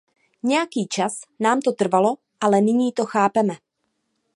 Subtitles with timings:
[0.43, 3.53] Nějaký čas nám to trvalo, ale nyní to chápeme.